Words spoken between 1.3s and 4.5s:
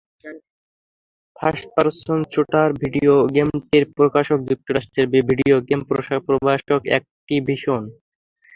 first person shooter video গেমটির প্রকাশক